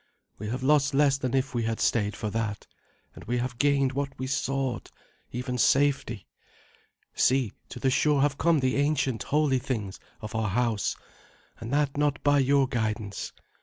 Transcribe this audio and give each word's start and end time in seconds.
We 0.39 0.47
have 0.49 0.63
lost 0.63 0.95
less 0.95 1.19
than 1.19 1.35
if 1.35 1.53
we 1.53 1.61
had 1.65 1.79
stayed 1.79 2.15
for 2.15 2.31
that, 2.31 2.65
and 3.13 3.23
we 3.25 3.37
have 3.37 3.59
gained 3.59 3.91
what 3.91 4.17
we 4.17 4.25
sought, 4.25 4.89
even 5.31 5.59
safety. 5.59 6.25
See, 7.13 7.51
to 7.69 7.79
the 7.79 7.91
shore 7.91 8.23
have 8.23 8.39
come 8.39 8.61
the 8.61 8.77
ancient 8.77 9.21
holy 9.21 9.59
things 9.59 9.99
of 10.19 10.33
our 10.33 10.49
house, 10.49 10.95
and 11.59 11.71
that 11.71 11.97
not 11.97 12.23
by 12.23 12.39
your 12.39 12.67
guidance. 12.67 13.31